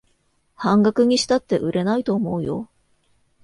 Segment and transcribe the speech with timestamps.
[0.55, 2.67] 半額にしたって売れないと思うよ